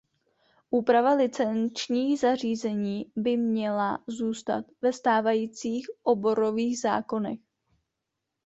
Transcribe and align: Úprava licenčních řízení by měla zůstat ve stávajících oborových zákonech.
Úprava 0.71 1.13
licenčních 1.13 2.23
řízení 2.33 3.11
by 3.15 3.37
měla 3.37 3.99
zůstat 4.07 4.65
ve 4.81 4.93
stávajících 4.93 5.87
oborových 6.03 6.79
zákonech. 6.79 7.39